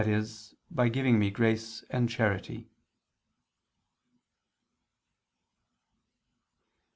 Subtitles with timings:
[0.07, 0.25] e.
[0.71, 2.67] by giving me grace and charity.